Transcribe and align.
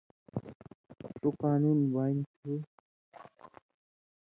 ݜُو 1.17 1.29
قانُون 1.41 1.79
بانیۡ 1.93 2.27
تُھو 2.37 2.53